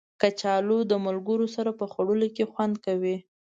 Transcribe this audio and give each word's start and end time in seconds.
کچالو 0.21 0.77
د 0.91 0.93
ملګرو 1.05 1.47
سره 1.55 1.71
په 1.79 1.85
خوړلو 1.91 2.27
کې 2.35 2.43
خوند 2.51 2.75
کوي 2.85 3.15